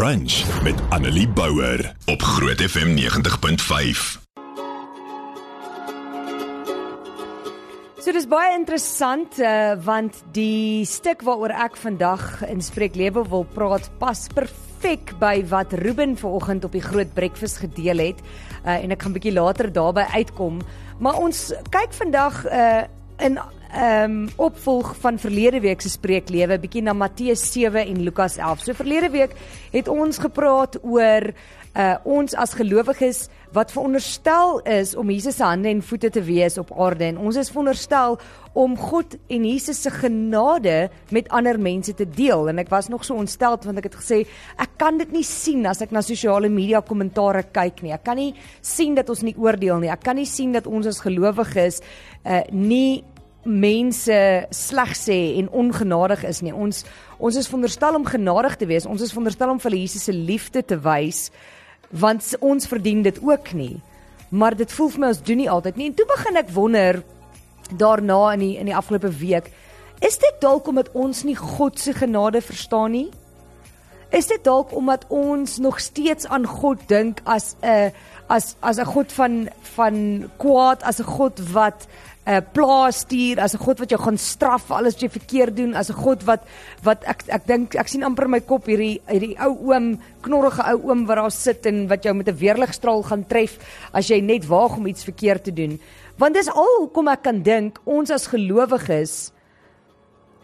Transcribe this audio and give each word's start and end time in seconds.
Brunch 0.00 0.62
met 0.62 0.74
Annelie 0.88 1.28
Bouwer 1.28 1.94
op 2.06 2.22
Groot 2.22 2.60
FM 2.60 2.96
90.5. 2.96 4.20
So 8.00 8.12
dis 8.16 8.24
baie 8.24 8.54
interessant 8.56 9.36
uh, 9.44 9.74
want 9.84 10.22
die 10.32 10.86
stuk 10.88 11.20
waaroor 11.28 11.52
ek 11.52 11.76
vandag 11.76 12.24
in 12.48 12.64
Spreek 12.64 12.96
Lewe 12.96 13.26
wil 13.28 13.44
praat 13.52 13.90
pas 14.00 14.24
perfek 14.32 15.12
by 15.20 15.44
wat 15.52 15.76
Ruben 15.84 16.16
vanoggend 16.16 16.64
op 16.64 16.72
die 16.72 16.86
groot 16.88 17.12
breakfast 17.12 17.60
gedeel 17.60 18.00
het 18.00 18.24
uh, 18.24 18.80
en 18.80 18.96
ek 18.96 19.04
gaan 19.04 19.20
bietjie 19.20 19.36
later 19.36 19.68
daarby 19.68 20.08
uitkom 20.16 20.62
maar 20.96 21.20
ons 21.20 21.50
kyk 21.68 21.92
vandag 22.00 22.46
uh, 22.48 22.86
in 23.20 23.36
ehm 23.70 24.10
um, 24.10 24.28
opvolg 24.36 24.96
van 24.98 25.18
verlede 25.18 25.60
week 25.60 25.80
se 25.80 25.88
spreeklewe 25.88 26.58
bietjie 26.58 26.82
na 26.82 26.92
Matteus 26.92 27.52
7 27.52 27.86
en 27.86 28.02
Lukas 28.02 28.36
11. 28.36 28.64
So 28.64 28.74
verlede 28.74 29.10
week 29.10 29.36
het 29.70 29.88
ons 29.88 30.18
gepraat 30.18 30.78
oor 30.82 31.30
uh 31.78 31.94
ons 32.02 32.34
as 32.34 32.56
gelowiges 32.58 33.28
wat 33.54 33.70
veronderstel 33.70 34.58
is 34.66 34.96
om 34.98 35.10
Jesus 35.10 35.36
se 35.38 35.44
hande 35.44 35.68
en 35.70 35.82
voete 35.82 36.10
te 36.10 36.22
wees 36.22 36.58
op 36.58 36.72
aarde. 36.74 37.04
En 37.04 37.18
ons 37.18 37.36
is 37.36 37.50
veronderstel 37.50 38.18
om 38.58 38.74
God 38.76 39.14
en 39.28 39.46
Jesus 39.46 39.82
se 39.82 39.90
genade 39.90 40.90
met 41.10 41.28
ander 41.28 41.60
mense 41.60 41.94
te 41.94 42.08
deel. 42.08 42.48
En 42.48 42.58
ek 42.58 42.72
was 42.74 42.88
nog 42.88 43.04
so 43.06 43.14
ontstel 43.14 43.58
want 43.62 43.78
ek 43.78 43.86
het 43.86 44.00
gesê 44.00 44.20
ek 44.58 44.74
kan 44.82 44.98
dit 44.98 45.12
nie 45.14 45.24
sien 45.26 45.66
as 45.66 45.82
ek 45.82 45.94
na 45.94 46.02
sosiale 46.02 46.50
media 46.50 46.82
kommentare 46.82 47.44
kyk 47.54 47.84
nie. 47.86 47.94
Ek 47.94 48.02
kan 48.02 48.18
nie 48.18 48.34
sien 48.60 48.98
dat 48.98 49.10
ons 49.10 49.22
nie 49.22 49.36
oordeel 49.38 49.78
nie. 49.78 49.94
Ek 49.94 50.02
kan 50.02 50.18
nie 50.18 50.26
sien 50.26 50.50
dat 50.52 50.66
ons 50.66 50.90
as 50.90 51.02
gelowiges 51.06 51.82
uh 52.26 52.42
nie 52.50 53.04
mense 53.42 54.46
sleg 54.50 54.96
sê 54.96 55.36
en 55.40 55.48
ongenadig 55.48 56.24
is 56.28 56.42
nie. 56.44 56.52
Ons 56.52 56.84
ons 57.20 57.36
is 57.36 57.48
veronderstel 57.48 57.94
om 57.94 58.04
genadig 58.04 58.56
te 58.56 58.66
wees. 58.66 58.86
Ons 58.86 59.02
is 59.02 59.12
veronderstel 59.12 59.50
om 59.50 59.60
vir 59.60 59.76
Jesus 59.76 60.04
se 60.08 60.12
liefde 60.12 60.62
te 60.64 60.78
wys 60.80 61.30
want 61.90 62.22
ons 62.40 62.68
verdien 62.70 63.02
dit 63.02 63.16
ook 63.22 63.52
nie. 63.52 63.80
Maar 64.30 64.54
dit 64.54 64.72
voel 64.72 64.92
vir 64.92 65.00
my 65.00 65.08
ons 65.10 65.22
doen 65.26 65.40
nie 65.42 65.50
altyd 65.50 65.76
nie. 65.76 65.88
En 65.90 65.96
toe 65.98 66.06
begin 66.06 66.36
ek 66.38 66.52
wonder 66.54 67.02
daarna 67.70 68.20
in 68.34 68.44
die 68.44 68.52
in 68.58 68.70
die 68.70 68.76
afgelope 68.76 69.10
week, 69.18 69.50
is 70.00 70.18
dit 70.18 70.38
dalk 70.40 70.68
omdat 70.70 70.92
ons 70.94 71.24
nie 71.26 71.36
God 71.36 71.78
se 71.78 71.92
genade 71.92 72.40
verstaan 72.40 72.94
nie? 72.94 73.08
Is 74.10 74.26
dit 74.26 74.42
dalk 74.44 74.72
omdat 74.74 75.04
ons 75.08 75.58
nog 75.58 75.80
steeds 75.80 76.26
aan 76.26 76.46
God 76.46 76.78
dink 76.88 77.20
as 77.24 77.54
'n 77.62 77.92
as 78.28 78.56
as 78.60 78.78
'n 78.78 78.84
God 78.84 79.12
van 79.12 79.48
van 79.76 80.30
kwaad, 80.36 80.82
as 80.82 81.00
'n 81.00 81.04
God 81.04 81.52
wat 81.52 81.86
'n 82.30 82.36
uh, 82.36 82.42
plaas 82.54 83.02
stuur, 83.02 83.40
as 83.42 83.54
'n 83.54 83.64
God 83.64 83.78
wat 83.82 83.90
jou 83.90 83.98
gaan 84.00 84.18
straf 84.18 84.62
vir 84.68 84.76
alles 84.76 84.94
wat 84.94 85.02
jy 85.02 85.10
verkeerd 85.10 85.56
doen, 85.56 85.74
as 85.74 85.90
'n 85.90 85.98
God 85.98 86.22
wat 86.22 86.42
wat 86.82 87.02
ek 87.04 87.24
ek 87.28 87.46
dink 87.46 87.74
ek 87.74 87.88
sien 87.88 88.04
amper 88.04 88.28
my 88.28 88.40
kop 88.40 88.66
hierdie 88.66 89.00
hierdie 89.10 89.36
ou 89.42 89.72
oom, 89.72 89.98
knorrige 90.22 90.62
ou 90.62 90.90
oom 90.90 91.06
wat 91.06 91.16
daar 91.16 91.30
sit 91.30 91.66
en 91.66 91.88
wat 91.88 92.04
jou 92.04 92.14
met 92.14 92.28
'n 92.28 92.38
weerligstraal 92.38 93.02
gaan 93.02 93.26
tref 93.26 93.58
as 93.92 94.08
jy 94.08 94.20
net 94.20 94.46
waag 94.46 94.76
om 94.76 94.86
iets 94.86 95.04
verkeerd 95.04 95.44
te 95.44 95.52
doen. 95.52 95.80
Want 96.18 96.34
dis 96.34 96.48
al 96.48 96.76
hoekom 96.78 97.08
ek 97.08 97.22
kan 97.22 97.42
dink 97.42 97.80
ons 97.84 98.10
as 98.10 98.26
gelowiges 98.26 99.32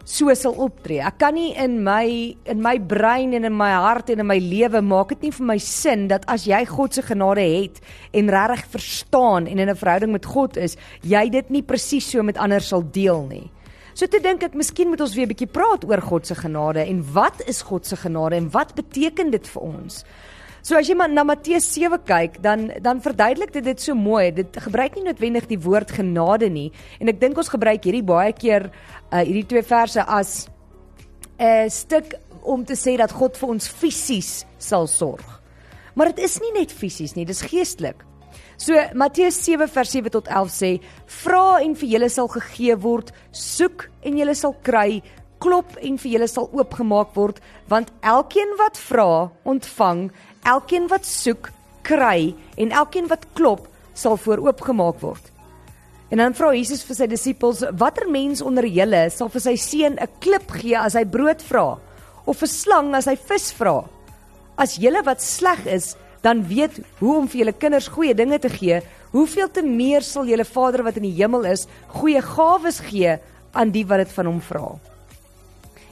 so 0.07 0.31
sal 0.39 0.55
optree. 0.63 1.01
Ek 1.03 1.17
kan 1.19 1.35
nie 1.35 1.51
in 1.59 1.81
my 1.83 2.07
in 2.47 2.61
my 2.63 2.77
brein 2.79 3.33
en 3.35 3.43
in 3.43 3.55
my 3.55 3.73
hart 3.75 4.13
en 4.13 4.23
in 4.23 4.29
my 4.29 4.37
lewe 4.39 4.79
maak 4.81 5.11
dit 5.11 5.27
nie 5.27 5.33
vir 5.35 5.47
my 5.49 5.57
sin 5.59 6.07
dat 6.07 6.23
as 6.31 6.45
jy 6.47 6.61
God 6.69 6.95
se 6.95 7.03
genade 7.03 7.43
het 7.43 7.81
en 8.15 8.31
regtig 8.31 8.63
verstaan 8.77 9.49
en 9.51 9.59
in 9.59 9.69
'n 9.69 9.75
verhouding 9.75 10.11
met 10.11 10.25
God 10.25 10.57
is, 10.57 10.77
jy 11.03 11.29
dit 11.29 11.49
nie 11.49 11.61
presies 11.61 12.09
so 12.09 12.23
met 12.23 12.37
ander 12.37 12.61
sal 12.61 12.83
deel 12.91 13.27
nie. 13.27 13.51
So 13.93 14.07
te 14.07 14.19
dink 14.19 14.43
ek 14.43 14.53
miskien 14.53 14.87
moet 14.87 15.01
ons 15.01 15.15
weer 15.15 15.25
'n 15.25 15.33
bietjie 15.33 15.51
praat 15.51 15.83
oor 15.83 16.01
God 16.01 16.25
se 16.25 16.35
genade 16.35 16.87
en 16.87 17.03
wat 17.13 17.43
is 17.45 17.61
God 17.61 17.85
se 17.85 17.95
genade 17.95 18.35
en 18.35 18.49
wat 18.51 18.75
beteken 18.75 19.31
dit 19.31 19.47
vir 19.47 19.61
ons? 19.61 20.05
So 20.61 20.75
as 20.75 20.89
jy 20.89 20.95
maar 20.97 21.09
na 21.09 21.23
Matteus 21.23 21.67
7 21.73 21.99
kyk, 22.05 22.41
dan 22.41 22.71
dan 22.81 23.01
verduidelik 23.01 23.53
dit 23.53 23.63
dit 23.63 23.81
so 23.81 23.95
mooi. 23.95 24.31
Dit 24.31 24.57
gebruik 24.67 24.95
nie 24.95 25.07
noodwendig 25.07 25.47
die 25.47 25.59
woord 25.59 25.91
genade 25.91 26.49
nie 26.49 26.71
en 26.99 27.09
ek 27.09 27.19
dink 27.21 27.37
ons 27.37 27.51
gebruik 27.53 27.83
hierdie 27.83 28.05
baie 28.05 28.33
keer 28.33 28.69
uh 29.11 29.23
hierdie 29.23 29.47
twee 29.47 29.63
verse 29.63 30.03
as 30.03 30.47
'n 31.39 31.69
stuk 31.69 32.15
om 32.43 32.65
te 32.65 32.73
sê 32.73 32.97
dat 32.97 33.11
God 33.11 33.37
vir 33.37 33.49
ons 33.49 33.67
fisies 33.67 34.45
sal 34.57 34.87
sorg. 34.87 35.41
Maar 35.95 36.13
dit 36.13 36.25
is 36.25 36.39
nie 36.39 36.53
net 36.53 36.71
fisies 36.71 37.15
nie, 37.15 37.25
dis 37.25 37.41
geestelik. 37.41 38.03
So 38.57 38.73
Matteus 38.97 39.37
7 39.43 39.67
vers 39.69 39.91
7 39.91 40.09
tot 40.09 40.27
11 40.27 40.51
sê: 40.51 40.71
"Vra 41.05 41.59
en 41.61 41.75
vir 41.75 41.89
julle 41.89 42.09
sal 42.09 42.27
gegee 42.27 42.75
word, 42.75 43.11
soek 43.31 43.89
en 44.03 44.17
julle 44.17 44.35
sal 44.35 44.55
kry, 44.63 45.01
klop 45.39 45.77
en 45.81 45.97
vir 45.97 46.11
julle 46.11 46.27
sal 46.27 46.49
oopgemaak 46.53 47.15
word, 47.15 47.39
want 47.69 47.91
elkeen 48.01 48.55
wat 48.57 48.77
vra, 48.77 49.29
ontvang, 49.43 50.09
elkeen 50.43 50.87
wat 50.91 51.05
soek, 51.05 51.51
kry 51.87 52.35
en 52.57 52.71
elkeen 52.71 53.07
wat 53.11 53.25
klop, 53.37 53.67
sal 53.97 54.17
vooroopgemaak 54.17 55.01
word. 55.01 55.31
En 56.07 56.21
dan 56.21 56.35
vra 56.37 56.53
Jesus 56.55 56.85
vir 56.87 56.95
sy 56.95 57.07
disippels: 57.11 57.63
"Watter 57.75 58.07
mens 58.09 58.41
onder 58.41 58.65
julle 58.65 59.09
sal 59.11 59.29
vir 59.29 59.41
sy 59.43 59.55
seun 59.55 59.97
'n 59.99 60.07
klip 60.19 60.51
gee 60.51 60.77
as 60.77 60.93
hy 60.93 61.03
brood 61.03 61.41
vra 61.41 61.77
of 62.25 62.41
'n 62.43 62.47
slang 62.47 62.95
as 62.95 63.05
hy 63.05 63.15
vis 63.15 63.51
vra? 63.51 63.83
As 64.57 64.77
julle 64.77 65.03
wat 65.03 65.21
sleg 65.21 65.65
is, 65.65 65.95
dan 66.21 66.47
weet 66.47 66.79
hoe 66.99 67.17
om 67.17 67.27
vir 67.27 67.39
julle 67.39 67.59
kinders 67.59 67.87
goeie 67.87 68.15
dinge 68.15 68.39
te 68.39 68.49
gee, 68.49 68.81
hoeveel 69.11 69.51
te 69.51 69.61
meer 69.61 70.01
sal 70.01 70.25
julle 70.25 70.45
Vader 70.45 70.83
wat 70.83 70.97
in 70.97 71.03
die 71.03 71.23
hemel 71.23 71.45
is, 71.45 71.67
goeie 71.87 72.21
gawes 72.21 72.79
gee 72.79 73.19
aan 73.53 73.71
die 73.71 73.85
wat 73.85 73.97
dit 73.97 74.11
van 74.11 74.25
hom 74.25 74.41
vra." 74.41 74.79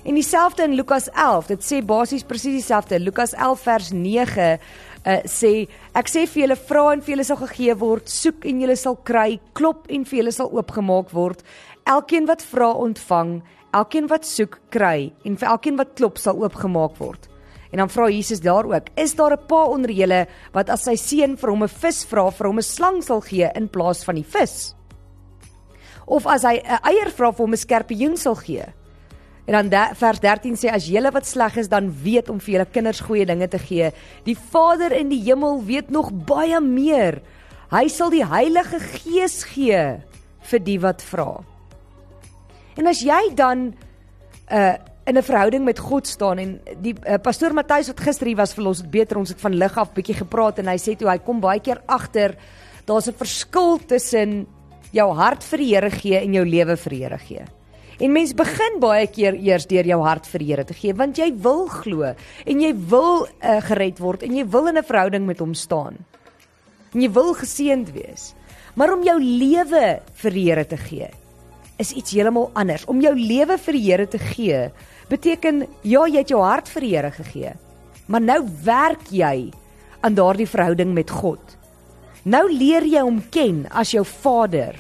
En 0.06 0.14
dieselfde 0.14 0.64
in 0.64 0.76
Lukas 0.78 1.08
11, 1.10 1.48
dit 1.48 1.64
sê 1.66 1.80
basies 1.82 2.24
presies 2.30 2.60
dieselfde. 2.60 3.00
Lukas 3.02 3.32
11 3.34 3.62
vers 3.66 3.88
9 3.90 4.44
uh, 4.46 4.58
eh, 5.02 5.24
sê 5.26 5.50
ek 5.98 6.12
sê 6.12 6.28
vir 6.30 6.44
julle 6.44 6.58
vra 6.70 6.84
en 6.94 7.02
vir 7.02 7.16
julle 7.16 7.26
sal 7.26 7.40
gegee 7.40 7.74
word, 7.82 8.12
soek 8.14 8.46
en 8.46 8.60
julle 8.62 8.76
sal 8.78 9.00
kry, 9.10 9.40
klop 9.58 9.90
en 9.90 10.06
vir 10.06 10.20
julle 10.20 10.36
sal 10.36 10.54
oopgemaak 10.54 11.10
word. 11.10 11.42
Elkeen 11.90 12.30
wat 12.30 12.46
vra 12.46 12.70
ontvang, 12.86 13.40
elkeen 13.74 14.12
wat 14.14 14.30
soek 14.30 14.60
kry 14.70 15.10
en 15.26 15.42
vir 15.42 15.50
elkeen 15.56 15.82
wat 15.82 15.98
klop 15.98 16.22
sal 16.22 16.38
oopgemaak 16.46 17.02
word. 17.02 17.26
En 17.74 17.82
dan 17.82 17.90
vra 17.90 18.06
Jesus 18.14 18.46
daar 18.46 18.70
ook: 18.70 18.94
Is 19.02 19.18
daar 19.18 19.34
'n 19.34 19.48
pa 19.50 19.66
onder 19.66 19.90
julle 19.90 20.28
wat 20.54 20.70
as 20.70 20.86
sy 20.86 20.96
seun 20.96 21.36
vir 21.36 21.50
hom 21.50 21.64
'n 21.64 21.78
vis 21.82 22.06
vra, 22.06 22.30
vir 22.30 22.48
hom 22.48 22.60
'n 22.60 22.62
slang 22.62 23.02
sal 23.02 23.22
gee 23.22 23.50
in 23.56 23.68
plaas 23.68 24.04
van 24.06 24.16
die 24.16 24.30
vis? 24.38 24.76
Of 26.06 26.28
as 26.28 26.44
hy 26.44 26.62
'n 26.62 26.80
eier 26.84 27.10
vra, 27.10 27.32
vir 27.32 27.46
hom 27.46 27.54
'n 27.54 27.58
skorpioen 27.58 28.18
sal 28.18 28.36
gee? 28.36 28.66
En 29.46 29.54
dan 29.54 29.70
de, 29.70 29.82
vers 29.96 30.20
13 30.20 30.58
sê 30.58 30.72
as 30.74 30.88
julle 30.90 31.12
wat 31.14 31.28
sleg 31.30 31.58
is 31.62 31.70
dan 31.70 31.92
weet 32.04 32.30
om 32.34 32.40
vir 32.42 32.56
julle 32.56 32.70
kinders 32.74 33.04
goeie 33.06 33.26
dinge 33.30 33.48
te 33.48 33.60
gee. 33.62 33.92
Die 34.26 34.38
Vader 34.38 34.96
in 34.98 35.12
die 35.14 35.22
hemel 35.28 35.62
weet 35.66 35.92
nog 35.94 36.10
baie 36.26 36.62
meer. 36.62 37.22
Hy 37.70 37.86
sal 37.94 38.10
die 38.14 38.26
Heilige 38.26 38.80
Gees 38.80 39.44
gee 39.54 39.84
vir 40.50 40.66
die 40.66 40.80
wat 40.82 41.06
vra. 41.06 41.44
En 42.76 42.90
as 42.90 43.06
jy 43.06 43.22
dan 43.38 43.72
uh 44.52 44.76
in 45.06 45.18
'n 45.18 45.24
verhouding 45.24 45.64
met 45.64 45.80
God 45.80 46.08
staan 46.08 46.38
en 46.38 46.62
die 46.82 46.96
uh, 47.06 47.20
pastoor 47.22 47.54
Matthys 47.54 47.88
wat 47.88 48.00
gister 48.00 48.26
hier 48.26 48.38
was 48.38 48.54
vir 48.54 48.66
ons 48.66 48.82
het 48.82 48.90
beter 48.90 49.18
ons 49.18 49.30
het 49.30 49.42
van 49.42 49.54
lig 49.54 49.78
af 49.78 49.94
bietjie 49.94 50.16
gepraat 50.18 50.60
en 50.60 50.68
hy 50.68 50.78
sê 50.82 50.96
toe 50.98 51.10
hy 51.10 51.20
kom 51.22 51.40
baie 51.40 51.60
keer 51.60 51.82
agter 51.86 52.34
daar's 52.86 53.08
'n 53.08 53.14
verskil 53.14 53.78
tussen 53.86 54.48
jou 54.92 55.14
hart 55.14 55.44
vir 55.44 55.58
die 55.58 55.76
Here 55.76 55.92
gee 55.92 56.18
en 56.18 56.34
jou 56.34 56.46
lewe 56.46 56.76
vir 56.76 56.90
die 56.90 57.04
Here 57.04 57.18
gee. 57.18 57.46
En 58.00 58.12
mens 58.12 58.34
begin 58.36 58.80
baie 58.84 59.08
keer 59.08 59.38
eers 59.40 59.68
deur 59.72 59.88
jou 59.88 60.02
hart 60.04 60.26
vir 60.28 60.44
die 60.44 60.50
Here 60.52 60.66
te 60.68 60.76
gee 60.76 60.94
want 60.94 61.18
jy 61.18 61.30
wil 61.44 61.68
glo 61.72 62.12
en 62.46 62.62
jy 62.62 62.74
wil 62.92 63.26
uh, 63.26 63.60
gered 63.64 64.02
word 64.04 64.26
en 64.28 64.36
jy 64.36 64.44
wil 64.52 64.68
in 64.68 64.78
'n 64.78 64.84
verhouding 64.84 65.26
met 65.26 65.40
hom 65.40 65.54
staan. 65.54 65.96
En 66.94 67.02
jy 67.02 67.12
wil 67.12 67.34
geseënd 67.34 67.92
wees. 67.96 68.34
Maar 68.76 68.94
om 68.94 69.04
jou 69.04 69.20
lewe 69.20 70.00
vir 70.22 70.32
die 70.32 70.46
Here 70.50 70.66
te 70.66 70.78
gee 70.78 71.10
is 71.78 71.92
iets 71.92 72.12
heeltemal 72.12 72.52
anders. 72.54 72.86
Om 72.86 73.02
jou 73.02 73.16
lewe 73.16 73.58
vir 73.58 73.74
die 73.74 73.86
Here 73.92 74.08
te 74.08 74.20
gee 74.20 74.72
beteken 75.10 75.68
ja, 75.84 76.06
jy 76.08 76.18
het 76.18 76.30
jou 76.30 76.42
hart 76.42 76.70
vir 76.70 76.82
die 76.82 76.96
Here 76.96 77.12
gegee. 77.12 77.54
Maar 78.08 78.22
nou 78.22 78.42
werk 78.64 79.12
jy 79.12 79.52
aan 80.02 80.16
daardie 80.16 80.48
verhouding 80.48 80.94
met 80.94 81.10
God. 81.10 81.58
Nou 82.24 82.46
leer 82.52 82.84
jy 82.84 83.02
hom 83.02 83.22
ken 83.32 83.66
as 83.72 83.92
jou 83.94 84.04
Vader 84.04 84.76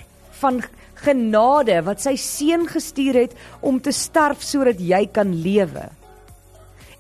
van 0.46 0.62
genade 1.06 1.82
wat 1.86 2.04
sy 2.04 2.16
seun 2.20 2.66
gestuur 2.70 3.18
het 3.26 3.36
om 3.66 3.80
te 3.82 3.94
sterf 3.96 4.44
sodat 4.46 4.82
jy 4.82 5.06
kan 5.14 5.34
lewe. 5.34 5.90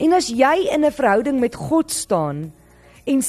En 0.01 0.15
as 0.17 0.27
jy 0.27 0.67
in 0.73 0.85
'n 0.85 0.91
verhouding 0.91 1.39
met 1.39 1.55
God 1.55 1.91
staan 1.91 2.51
en 3.05 3.21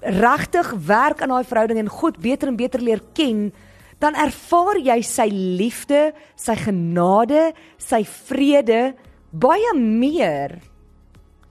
regtig 0.00 0.68
werk 0.86 1.22
aan 1.22 1.34
daai 1.34 1.44
verhouding 1.44 1.78
en 1.78 1.88
God 1.88 2.18
beter 2.18 2.48
en 2.48 2.56
beter 2.56 2.80
leer 2.80 3.02
ken, 3.14 3.52
dan 3.98 4.14
ervaar 4.14 4.78
jy 4.78 5.02
sy 5.02 5.28
liefde, 5.32 6.12
sy 6.36 6.54
genade, 6.54 7.52
sy 7.78 8.04
vrede 8.04 8.94
baie 9.32 9.72
meer 9.74 10.60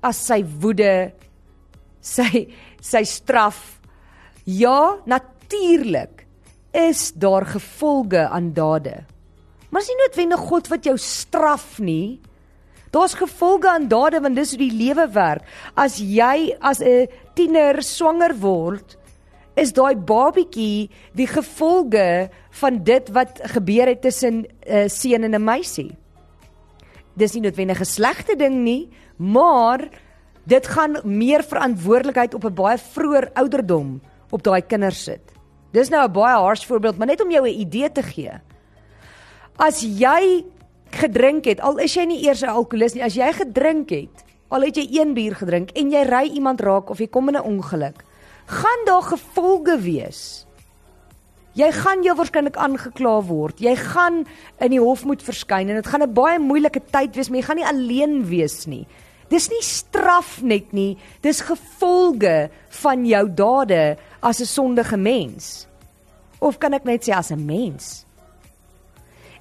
as 0.02 0.26
sy 0.28 0.44
woede, 0.62 1.12
sy 2.02 2.48
sy 2.82 3.04
straf. 3.04 3.82
Ja, 4.46 4.98
natuurlik 5.06 6.25
is 6.76 7.12
daar 7.16 7.46
gevolge 7.46 8.28
aan 8.28 8.54
dade. 8.54 9.06
Maar 9.70 9.82
is 9.82 9.88
nie 9.92 10.02
noodwendig 10.04 10.40
God 10.50 10.68
wat 10.72 10.86
jou 10.88 10.98
straf 11.00 11.80
nie. 11.80 12.20
Daar's 12.92 13.16
gevolge 13.20 13.70
aan 13.70 13.88
dade 13.92 14.22
want 14.24 14.36
dis 14.36 14.54
hoe 14.56 14.60
die 14.60 14.76
lewe 14.76 15.08
werk. 15.12 15.44
As 15.76 15.98
jy 16.00 16.56
as 16.60 16.80
'n 16.80 17.08
tiener 17.36 17.84
swanger 17.84 18.36
word, 18.40 18.98
is 19.56 19.74
daai 19.74 19.96
babietjie 19.96 20.90
die 21.16 21.28
gevolge 21.28 22.30
van 22.62 22.84
dit 22.84 23.10
wat 23.10 23.40
gebeur 23.56 23.88
het 23.88 24.02
tussen 24.02 24.44
'n 24.44 24.48
uh, 24.68 24.88
seun 24.88 25.24
en 25.24 25.36
'n 25.36 25.44
meisie. 25.44 25.96
Dis 27.16 27.34
nie 27.34 27.42
noodwendig 27.42 27.80
'n 27.80 27.86
slegte 27.86 28.36
ding 28.36 28.64
nie, 28.64 28.90
maar 29.18 29.90
dit 30.44 30.68
gaan 30.68 31.00
meer 31.04 31.44
verantwoordelikheid 31.44 32.34
op 32.34 32.46
'n 32.46 32.54
baie 32.54 32.78
vroeër 32.78 33.30
ouderdom 33.34 34.02
op 34.30 34.44
daai 34.44 34.62
kinders 34.62 35.04
sit. 35.04 35.35
Dis 35.76 35.92
nou 35.92 36.08
'n 36.08 36.12
baie 36.12 36.38
harsh 36.40 36.66
voorbeeld, 36.66 36.98
maar 36.98 37.08
net 37.08 37.22
om 37.22 37.32
jou 37.32 37.44
'n 37.44 37.60
idee 37.60 37.92
te 37.92 38.04
gee. 38.04 38.32
As 39.58 39.82
jy 39.82 40.46
gedrink 40.92 41.46
het, 41.46 41.60
al 41.60 41.78
is 41.78 41.94
jy 41.94 42.06
nie 42.06 42.24
eers 42.24 42.44
'n 42.44 42.50
alkolikus 42.50 42.94
nie, 42.94 43.04
as 43.04 43.16
jy 43.16 43.32
gedrink 43.34 43.90
het, 43.90 44.24
al 44.50 44.62
het 44.62 44.76
jy 44.76 44.88
een 45.00 45.14
bier 45.14 45.36
gedrink 45.36 45.72
en 45.72 45.92
jy 45.92 46.04
ry 46.04 46.32
iemand 46.34 46.62
raak 46.62 46.90
of 46.90 47.00
jy 47.00 47.08
kom 47.08 47.30
in 47.30 47.36
'n 47.36 47.44
ongeluk, 47.44 48.04
gaan 48.46 48.86
daar 48.86 49.02
gevolge 49.02 49.80
wees. 49.80 50.46
Jy 51.54 51.72
gaan 51.72 52.04
jou 52.04 52.16
waarskynlik 52.16 52.58
aangekla 52.58 53.22
word. 53.22 53.60
Jy 53.60 53.76
gaan 53.76 54.26
in 54.60 54.72
die 54.72 54.80
hof 54.80 55.06
moet 55.06 55.24
verskyn 55.24 55.70
en 55.70 55.76
dit 55.76 55.88
gaan 55.88 56.04
'n 56.04 56.14
baie 56.14 56.40
moeilike 56.40 56.82
tyd 56.92 57.16
wees, 57.16 57.30
maar 57.30 57.40
jy 57.40 57.46
gaan 57.46 57.56
nie 57.56 57.66
alleen 57.66 58.26
wees 58.26 58.66
nie. 58.66 58.88
Dis 59.30 59.50
nie 59.50 59.64
straf 59.66 60.42
net 60.46 60.74
nie, 60.74 60.98
dis 61.22 61.42
gevolge 61.42 62.50
van 62.82 63.06
jou 63.06 63.26
dade 63.30 63.98
as 64.22 64.40
'n 64.42 64.46
sondige 64.46 64.98
mens. 64.98 65.68
Of 66.40 66.60
kan 66.60 66.74
ek 66.74 66.86
net 66.86 67.08
sê 67.08 67.14
as 67.14 67.32
'n 67.32 67.46
mens? 67.46 68.06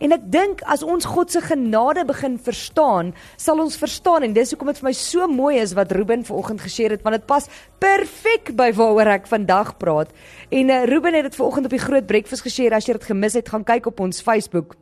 En 0.00 0.12
ek 0.12 0.24
dink 0.26 0.62
as 0.66 0.82
ons 0.82 1.06
God 1.06 1.30
se 1.30 1.40
genade 1.40 2.04
begin 2.04 2.38
verstaan, 2.38 3.14
sal 3.40 3.60
ons 3.62 3.76
verstaan 3.78 4.26
en 4.26 4.32
dis 4.32 4.50
hoekom 4.50 4.72
dit 4.72 4.80
vir 4.82 4.88
my 4.88 4.92
so 4.92 5.28
mooi 5.30 5.56
is 5.62 5.74
wat 5.78 5.92
Ruben 5.92 6.24
vanoggend 6.26 6.60
gesê 6.60 6.90
het 6.90 7.02
want 7.02 7.16
dit 7.16 7.26
pas 7.26 7.46
perfek 7.78 8.52
by 8.58 8.72
waaroor 8.76 9.06
ek 9.14 9.30
vandag 9.30 9.76
praat. 9.78 10.10
En 10.50 10.68
uh, 10.70 10.84
Ruben 10.90 11.14
het 11.14 11.30
dit 11.30 11.38
vanoggend 11.38 11.70
op 11.70 11.76
die 11.76 11.84
groot 11.86 12.06
breakfast 12.06 12.42
gesê 12.42 12.68
as 12.72 12.88
jy 12.88 12.98
dit 12.98 13.04
gemis 13.04 13.38
het, 13.38 13.48
gaan 13.48 13.64
kyk 13.64 13.86
op 13.86 14.00
ons 14.00 14.20
Facebook. 14.20 14.76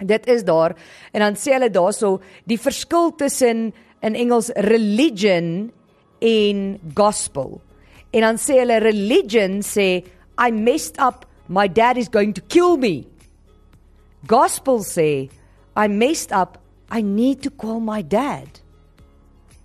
Dit 0.00 0.26
is 0.26 0.44
daar 0.44 0.76
en 1.12 1.20
dan 1.20 1.36
sê 1.36 1.52
hulle 1.52 1.70
daarso 1.70 2.20
die 2.48 2.58
verskil 2.58 3.12
tussen 3.18 3.72
in 4.02 4.16
Engels 4.18 4.50
religion 4.68 5.70
en 6.22 6.80
gospel. 6.94 7.60
En 8.12 8.26
dan 8.26 8.40
sê 8.40 8.58
hulle 8.60 8.80
religion 8.82 9.60
sê 9.64 10.02
I 10.38 10.50
messed 10.52 10.98
up, 11.00 11.26
my 11.48 11.68
dad 11.68 11.96
is 11.96 12.10
going 12.10 12.34
to 12.34 12.42
kill 12.48 12.76
me. 12.76 13.06
Gospel 14.26 14.82
sê 14.86 15.28
I 15.76 15.88
messed 15.88 16.32
up, 16.32 16.58
I 16.92 17.02
need 17.02 17.42
to 17.42 17.50
call 17.50 17.80
my 17.80 18.02
dad. 18.02 18.60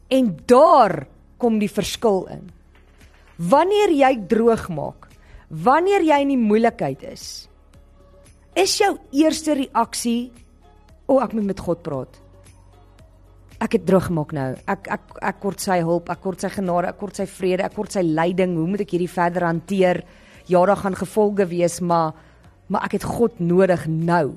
En 0.09 0.37
daar 0.47 1.07
kom 1.37 1.59
die 1.59 1.71
verskil 1.71 2.25
in. 2.31 2.47
Wanneer 3.37 3.91
jy 3.93 4.13
droog 4.31 4.69
maak, 4.73 5.09
wanneer 5.49 6.05
jy 6.05 6.21
in 6.23 6.31
die 6.33 6.41
moeilikheid 6.41 7.03
is, 7.11 7.25
is 8.57 8.73
jou 8.79 8.95
eerste 9.13 9.53
reaksie 9.59 10.31
o, 11.07 11.17
oh, 11.17 11.23
ek 11.23 11.35
moet 11.37 11.51
met 11.51 11.61
God 11.63 11.83
praat. 11.85 12.17
Ek 13.57 13.73
het 13.73 13.87
droog 13.89 14.11
gemaak 14.11 14.33
nou. 14.37 14.51
Ek 14.69 14.87
ek 14.93 15.15
ek 15.25 15.39
kort 15.41 15.63
sy 15.63 15.79
hulp, 15.81 16.11
ek 16.13 16.21
kort 16.21 16.43
sy 16.43 16.49
genade, 16.53 16.91
ek 16.91 16.99
kort 16.99 17.17
sy 17.17 17.25
vrede, 17.25 17.65
ek 17.65 17.73
kort 17.73 17.95
sy 17.95 18.03
leiding. 18.05 18.53
Hoe 18.59 18.67
moet 18.69 18.83
ek 18.85 18.93
hierdie 18.93 19.09
verder 19.09 19.47
hanteer? 19.47 20.03
Ja, 20.47 20.61
daar 20.65 20.77
gaan 20.77 20.95
gevolge 20.95 21.47
wees, 21.49 21.79
maar 21.81 22.13
maar 22.69 22.85
ek 22.85 22.99
het 22.99 23.07
God 23.07 23.39
nodig 23.39 23.87
nou. 23.87 24.35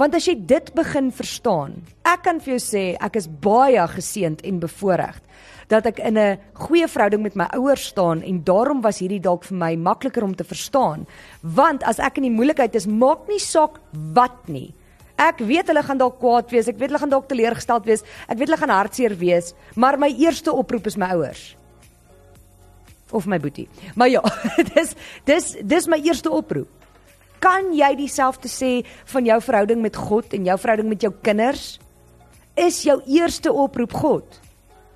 Want 0.00 0.14
as 0.16 0.24
jy 0.26 0.34
dit 0.48 0.70
begin 0.74 1.10
verstaan, 1.12 1.76
ek 2.08 2.22
kan 2.24 2.40
vir 2.40 2.54
jou 2.54 2.62
sê 2.64 2.84
ek 2.96 3.18
is 3.20 3.28
baie 3.28 3.84
geseënd 3.94 4.40
en 4.48 4.62
bevoorreg 4.62 5.20
dat 5.68 5.86
ek 5.86 6.00
in 6.04 6.18
'n 6.18 6.38
goeie 6.52 6.88
verhouding 6.88 7.22
met 7.22 7.36
my 7.36 7.46
ouers 7.56 7.86
staan 7.86 8.22
en 8.22 8.44
daarom 8.44 8.82
was 8.82 8.98
hierdie 8.98 9.20
dalk 9.20 9.44
vir 9.44 9.56
my 9.56 9.76
makliker 9.76 10.22
om 10.22 10.34
te 10.34 10.44
verstaan. 10.44 11.06
Want 11.40 11.82
as 11.84 11.98
ek 11.98 12.16
in 12.16 12.22
die 12.22 12.36
moeilikheid 12.36 12.74
is, 12.74 12.86
maak 12.86 13.28
nie 13.28 13.38
saak 13.38 13.80
wat 14.12 14.48
nie. 14.48 14.74
Ek 15.22 15.42
weet 15.46 15.68
hulle 15.70 15.82
gaan 15.86 16.00
dalk 16.00 16.18
kwaad 16.18 16.50
wees, 16.50 16.68
ek 16.70 16.78
weet 16.80 16.90
hulle 16.90 17.02
gaan 17.02 17.12
dalk 17.12 17.28
teleurgesteld 17.30 17.86
wees, 17.86 18.02
ek 18.26 18.38
weet 18.38 18.48
hulle 18.48 18.58
gaan 18.58 18.74
hartseer 18.74 19.14
wees, 19.18 19.52
maar 19.78 19.98
my 20.00 20.10
eerste 20.10 20.50
oproep 20.50 20.88
is 20.90 20.98
my 20.98 21.12
ouers 21.14 21.52
of 23.12 23.26
my 23.28 23.38
boetie. 23.38 23.68
Maar 23.94 24.08
ja, 24.08 24.22
dis 24.74 24.94
dis 25.28 25.52
dis 25.68 25.88
my 25.90 26.00
eerste 26.02 26.32
oproep. 26.32 26.70
Kan 27.42 27.72
jy 27.74 27.90
dieselfde 27.98 28.50
sê 28.50 28.70
van 29.12 29.26
jou 29.26 29.38
verhouding 29.42 29.82
met 29.82 29.98
God 29.98 30.34
en 30.36 30.46
jou 30.46 30.56
verhouding 30.62 30.88
met 30.88 31.04
jou 31.04 31.12
kinders? 31.26 31.76
Is 32.58 32.82
jou 32.86 32.98
eerste 33.10 33.52
oproep 33.52 33.94
God? 33.98 34.38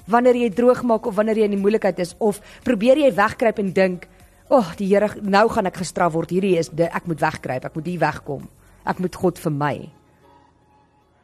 Wanneer 0.06 0.38
jy 0.38 0.50
droog 0.55 0.84
maak 0.87 1.08
of 1.11 1.17
wanneer 1.19 1.43
jy 1.43 1.49
in 1.50 1.56
die 1.56 1.62
moeilikheid 1.62 1.99
is 2.05 2.14
of 2.22 2.38
probeer 2.64 3.00
jy 3.02 3.11
wegkruip 3.14 3.58
en 3.58 3.72
dink, 3.75 4.06
"Ag, 4.46 4.56
oh, 4.58 4.76
die 4.79 4.87
Here, 4.87 5.11
nou 5.20 5.49
gaan 5.49 5.67
ek 5.67 5.82
gestraf 5.82 6.12
word. 6.12 6.31
Hierdie 6.31 6.58
is 6.58 6.69
de, 6.69 6.84
ek 6.84 7.06
moet 7.06 7.20
wegkruip. 7.20 7.64
Ek 7.64 7.75
moet 7.75 7.87
hier 7.87 7.99
wegkom. 7.99 8.49
Ek 8.87 8.99
moet 8.99 9.14
God 9.14 9.38
vir 9.38 9.52
my." 9.52 9.90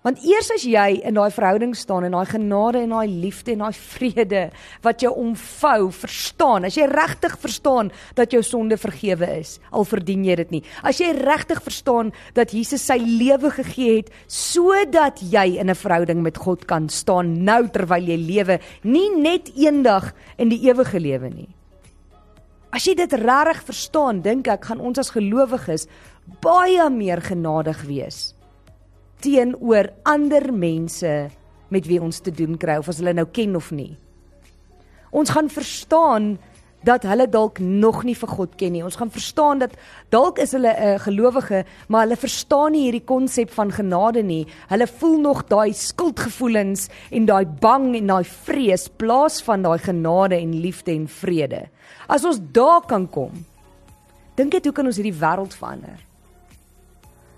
Want 0.02 0.18
eers 0.26 0.48
as 0.50 0.64
jy 0.66 0.96
in 1.06 1.14
daai 1.14 1.30
verhouding 1.30 1.76
staan 1.78 2.02
en 2.08 2.16
daai 2.16 2.26
genade 2.26 2.80
en 2.82 2.90
daai 2.90 3.06
liefde 3.06 3.52
en 3.52 3.60
daai 3.62 3.76
vrede 3.78 4.40
wat 4.82 5.04
jou 5.04 5.12
omvou, 5.14 5.92
verstaan, 5.94 6.66
as 6.66 6.74
jy 6.74 6.88
regtig 6.90 7.36
verstaan 7.38 7.92
dat 8.18 8.34
jou 8.34 8.40
sonde 8.42 8.74
vergewe 8.82 9.28
is, 9.36 9.60
al 9.70 9.86
verdien 9.86 10.24
jy 10.26 10.36
dit 10.42 10.56
nie. 10.56 10.62
As 10.82 10.98
jy 10.98 11.12
regtig 11.14 11.62
verstaan 11.62 12.10
dat 12.34 12.50
Jesus 12.50 12.82
sy 12.82 12.98
lewe 12.98 13.52
gegee 13.54 14.00
het 14.00 14.10
sodat 14.26 15.22
jy 15.22 15.60
in 15.62 15.70
'n 15.70 15.78
verhouding 15.78 16.22
met 16.22 16.36
God 16.36 16.66
kan 16.66 16.88
staan 16.88 17.44
nou 17.44 17.68
terwyl 17.70 18.02
jy 18.02 18.18
lewe, 18.18 18.58
nie 18.82 19.10
net 19.14 19.54
eendag 19.54 20.12
in 20.36 20.48
die 20.48 20.66
ewige 20.66 20.98
lewe 20.98 21.30
nie. 21.30 21.48
As 22.72 22.84
jy 22.84 22.94
dit 22.94 23.12
regtig 23.12 23.62
verstaan, 23.62 24.20
dink 24.20 24.48
ek 24.48 24.64
gaan 24.64 24.80
ons 24.80 24.98
as 24.98 25.10
gelowiges 25.10 25.86
baie 26.40 26.90
meer 26.90 27.20
genadig 27.20 27.82
wees 27.86 28.34
teenoor 29.22 29.90
ander 30.08 30.50
mense 30.52 31.30
met 31.72 31.88
wie 31.88 32.00
ons 32.02 32.20
te 32.20 32.32
doen 32.34 32.58
kry 32.60 32.76
of 32.80 32.90
as 32.90 33.00
hulle 33.00 33.14
nou 33.16 33.28
ken 33.32 33.56
of 33.56 33.70
nie. 33.72 33.94
Ons 35.12 35.32
gaan 35.32 35.48
verstaan 35.52 36.34
dat 36.82 37.04
hulle 37.06 37.28
dalk 37.30 37.60
nog 37.62 38.02
nie 38.04 38.14
vir 38.18 38.30
God 38.34 38.56
ken 38.58 38.74
nie. 38.74 38.82
Ons 38.84 38.98
gaan 38.98 39.10
verstaan 39.12 39.62
dat 39.62 39.76
dalk 40.10 40.40
is 40.42 40.52
hulle 40.52 40.72
'n 40.72 40.94
uh, 40.94 40.98
gelowige, 40.98 41.64
maar 41.88 42.02
hulle 42.06 42.16
verstaan 42.16 42.72
nie 42.72 42.82
hierdie 42.82 43.06
konsep 43.06 43.50
van 43.50 43.70
genade 43.70 44.22
nie. 44.22 44.46
Hulle 44.68 44.86
voel 44.86 45.18
nog 45.20 45.46
daai 45.46 45.72
skuldgevoelens 45.72 46.88
en 47.10 47.26
daai 47.26 47.46
bang 47.46 47.96
en 47.96 48.06
daai 48.06 48.24
vrees 48.24 48.88
plaas 48.88 49.42
van 49.42 49.62
daai 49.62 49.78
genade 49.78 50.36
en 50.36 50.60
liefde 50.60 50.92
en 50.92 51.08
vrede. 51.08 51.68
As 52.08 52.24
ons 52.24 52.40
daar 52.52 52.82
kan 52.86 53.08
kom, 53.08 53.30
dink 54.34 54.50
dit 54.50 54.64
hoe 54.64 54.74
kan 54.74 54.86
ons 54.86 54.96
hierdie 54.96 55.20
wêreld 55.20 55.54
verander? 55.54 56.11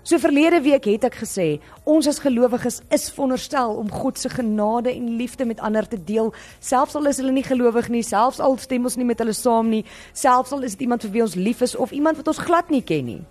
So 0.05 0.19
verlede 0.21 0.59
week 0.61 0.85
het 0.85 1.07
ek 1.07 1.15
gesê, 1.23 1.45
ons 1.89 2.05
as 2.05 2.19
gelowiges 2.21 2.75
is 2.93 3.07
veronderstel 3.09 3.71
om 3.73 3.87
God 3.89 4.19
se 4.21 4.29
genade 4.29 4.91
en 4.91 5.15
liefde 5.17 5.47
met 5.49 5.63
ander 5.65 5.87
te 5.89 5.97
deel, 5.97 6.29
selfs 6.61 6.93
al 6.93 7.09
is 7.09 7.17
hulle 7.17 7.33
nie 7.33 7.45
gelowig 7.45 7.89
nie, 7.89 8.03
selfs 8.05 8.37
al 8.37 8.53
stem 8.61 8.85
ons 8.85 8.99
nie 9.01 9.07
met 9.09 9.23
hulle 9.23 9.33
saam 9.33 9.73
nie, 9.73 9.81
selfs 10.13 10.53
al 10.53 10.61
is 10.69 10.77
dit 10.77 10.85
iemand 10.85 11.07
vir 11.07 11.13
wie 11.15 11.25
ons 11.25 11.33
lief 11.39 11.65
is 11.65 11.73
of 11.73 11.89
iemand 11.89 12.21
wat 12.21 12.29
ons 12.29 12.43
glad 12.45 12.69
nie 12.69 12.83
ken 12.85 13.09
nie. 13.09 13.23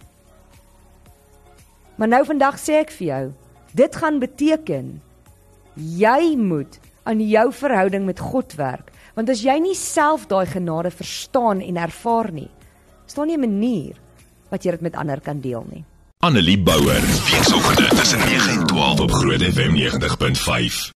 Maar 1.94 2.10
nou 2.16 2.22
vandag 2.32 2.58
sê 2.58 2.80
ek 2.82 2.90
vir 2.98 3.06
jou, 3.12 3.22
dit 3.78 4.02
gaan 4.02 4.18
beteken 4.26 4.90
jy 5.78 6.34
moet 6.42 6.82
aan 7.06 7.22
jou 7.22 7.48
verhouding 7.54 8.10
met 8.10 8.18
God 8.18 8.58
werk, 8.58 8.90
want 9.14 9.30
as 9.30 9.46
jy 9.46 9.60
nie 9.62 9.78
self 9.78 10.26
daai 10.26 10.50
genade 10.50 10.90
verstaan 10.90 11.62
en 11.62 11.82
ervaar 11.86 12.34
nie, 12.34 12.50
staan 13.06 13.30
nie 13.30 13.38
'n 13.38 13.46
manier 13.46 13.94
wat 14.50 14.64
jy 14.64 14.72
dit 14.72 14.82
met 14.90 14.96
ander 14.98 15.20
kan 15.20 15.38
deel 15.38 15.62
nie. 15.70 15.84
Annelie 16.24 16.58
Bouwer. 16.58 17.02
Weekoggend 17.30 17.96
tussen 17.96 18.18
9 18.18 18.50
en 18.50 18.66
12 18.66 19.00
op 19.00 19.12
Groot 19.12 19.42
FM 19.42 19.74
90.5. 19.74 20.92